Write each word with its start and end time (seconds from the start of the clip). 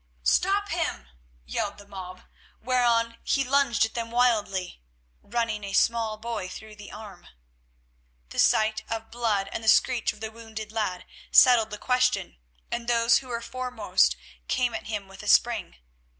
"Stop 0.23 0.69
him," 0.69 1.09
yelled 1.45 1.77
the 1.77 1.87
mob, 1.87 2.23
whereon 2.59 3.17
he 3.23 3.43
lunged 3.43 3.85
at 3.85 3.93
them 3.93 4.09
wildly, 4.09 4.81
running 5.21 5.63
a 5.63 5.73
small 5.73 6.17
boy 6.17 6.49
through 6.49 6.75
the 6.75 6.91
arm. 6.91 7.27
The 8.29 8.39
sight 8.39 8.81
of 8.89 9.11
blood 9.11 9.47
and 9.53 9.63
the 9.63 9.67
screech 9.67 10.11
of 10.11 10.19
the 10.19 10.31
wounded 10.31 10.71
lad 10.71 11.05
settled 11.29 11.69
the 11.69 11.77
question, 11.77 12.37
and 12.71 12.87
those 12.87 13.19
who 13.19 13.27
were 13.27 13.41
foremost 13.41 14.15
came 14.47 14.73
at 14.73 14.87
him 14.87 15.07
with 15.07 15.21
a 15.21 15.27
spring. 15.27 15.75